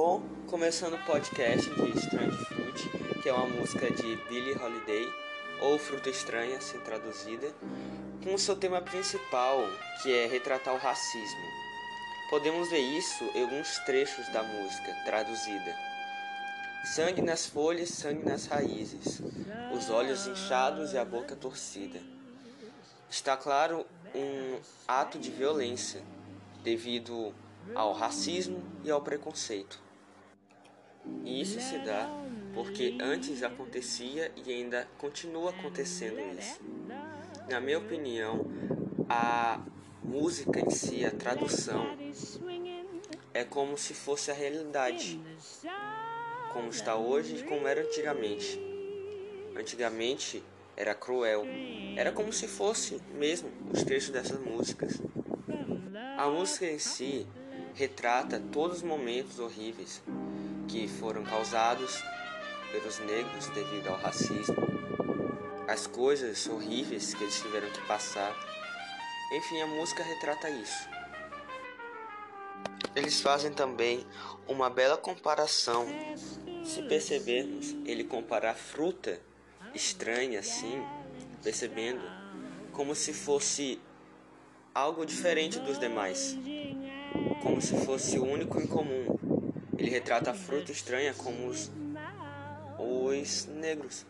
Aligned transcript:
Bom, 0.00 0.22
começando 0.46 0.94
o 0.94 1.04
podcast 1.06 1.68
de 1.68 1.98
Strange 1.98 2.36
Fruit, 2.44 2.88
que 3.20 3.28
é 3.28 3.32
uma 3.32 3.48
música 3.48 3.90
de 3.90 4.14
Billie 4.28 4.54
Holiday, 4.54 5.12
ou 5.60 5.76
Fruta 5.76 6.08
Estranha, 6.08 6.60
sem 6.60 6.78
traduzida, 6.82 7.52
com 8.22 8.38
seu 8.38 8.54
tema 8.54 8.80
principal, 8.80 9.58
que 10.00 10.14
é 10.14 10.28
retratar 10.28 10.72
o 10.72 10.78
racismo. 10.78 11.42
Podemos 12.30 12.70
ver 12.70 12.78
isso 12.78 13.24
em 13.34 13.42
alguns 13.42 13.76
trechos 13.78 14.28
da 14.28 14.40
música, 14.40 14.94
traduzida. 15.04 15.74
Sangue 16.84 17.20
nas 17.20 17.46
folhas, 17.46 17.88
sangue 17.88 18.24
nas 18.24 18.46
raízes, 18.46 19.20
os 19.76 19.90
olhos 19.90 20.28
inchados 20.28 20.92
e 20.92 20.96
a 20.96 21.04
boca 21.04 21.34
torcida. 21.34 22.00
Está 23.10 23.36
claro 23.36 23.84
um 24.14 24.60
ato 24.86 25.18
de 25.18 25.32
violência 25.32 26.00
devido 26.62 27.34
ao 27.74 27.92
racismo 27.92 28.62
e 28.84 28.92
ao 28.92 29.02
preconceito. 29.02 29.87
E 31.24 31.40
isso 31.40 31.60
se 31.60 31.78
dá 31.78 32.08
porque 32.54 32.96
antes 33.00 33.42
acontecia 33.42 34.32
e 34.34 34.52
ainda 34.52 34.88
continua 34.98 35.50
acontecendo 35.50 36.18
isso. 36.38 36.60
Na 37.48 37.60
minha 37.60 37.78
opinião, 37.78 38.46
a 39.08 39.60
música 40.02 40.60
em 40.60 40.70
si, 40.70 41.04
a 41.04 41.10
tradução, 41.10 41.96
é 43.32 43.44
como 43.44 43.78
se 43.78 43.94
fosse 43.94 44.30
a 44.30 44.34
realidade, 44.34 45.20
como 46.52 46.68
está 46.70 46.96
hoje 46.96 47.36
e 47.36 47.42
como 47.44 47.66
era 47.68 47.82
antigamente. 47.82 48.60
Antigamente 49.56 50.42
era 50.76 50.94
cruel, 50.94 51.44
era 51.96 52.12
como 52.12 52.32
se 52.32 52.48
fosse 52.48 53.00
mesmo 53.14 53.50
os 53.72 53.82
trechos 53.82 54.10
dessas 54.10 54.40
músicas. 54.40 55.00
A 56.16 56.28
música 56.28 56.66
em 56.66 56.78
si 56.78 57.26
retrata 57.74 58.42
todos 58.50 58.78
os 58.78 58.82
momentos 58.82 59.38
horríveis 59.38 60.02
que 60.68 60.86
foram 60.86 61.24
causados 61.24 62.02
pelos 62.70 62.98
negros 63.00 63.48
devido 63.48 63.88
ao 63.88 63.96
racismo, 63.96 64.56
as 65.66 65.86
coisas 65.86 66.46
horríveis 66.46 67.14
que 67.14 67.24
eles 67.24 67.40
tiveram 67.40 67.70
que 67.70 67.80
passar. 67.86 68.34
Enfim, 69.32 69.60
a 69.60 69.66
música 69.66 70.02
retrata 70.02 70.48
isso. 70.50 70.88
Eles 72.94 73.20
fazem 73.20 73.52
também 73.52 74.06
uma 74.46 74.70
bela 74.70 74.96
comparação. 74.96 75.86
Se 76.64 76.82
percebermos, 76.82 77.74
ele 77.84 78.04
compara 78.04 78.50
a 78.50 78.54
fruta 78.54 79.20
estranha 79.74 80.40
assim, 80.40 80.86
percebendo 81.42 82.02
como 82.72 82.94
se 82.94 83.12
fosse 83.12 83.80
algo 84.74 85.04
diferente 85.04 85.58
dos 85.58 85.78
demais 85.78 86.36
como 87.42 87.60
se 87.60 87.76
fosse 87.84 88.18
o 88.18 88.24
único 88.24 88.60
em 88.60 88.66
comum. 88.66 89.37
Ele 89.78 89.90
retrata 89.90 90.32
a 90.32 90.34
fruta 90.34 90.72
estranha 90.72 91.14
como 91.14 91.46
os, 91.46 91.70
os 92.78 93.46
negros. 93.46 94.04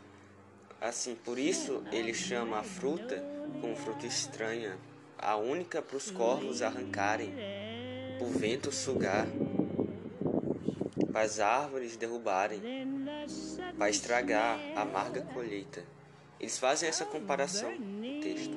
Assim, 0.80 1.14
por 1.14 1.38
isso 1.38 1.84
ele 1.92 2.14
chama 2.14 2.60
a 2.60 2.62
fruta 2.62 3.22
como 3.60 3.76
fruta 3.76 4.06
estranha, 4.06 4.78
a 5.18 5.36
única 5.36 5.82
para 5.82 5.96
os 5.96 6.10
corvos 6.10 6.62
arrancarem, 6.62 7.34
o 8.20 8.26
vento 8.26 8.72
sugar, 8.72 9.26
para 11.12 11.20
as 11.20 11.38
árvores 11.38 11.96
derrubarem, 11.96 12.60
para 13.76 13.90
estragar 13.90 14.58
a 14.74 14.82
amarga 14.82 15.20
colheita. 15.20 15.84
Eles 16.40 16.56
fazem 16.56 16.88
essa 16.88 17.04
comparação 17.04 17.76
no 17.78 18.20
texto. 18.20 18.56